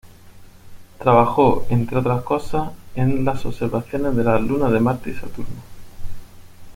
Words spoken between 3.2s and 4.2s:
las observaciones